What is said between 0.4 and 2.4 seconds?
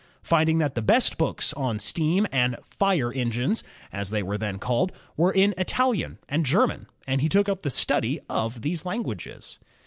that the best books on steam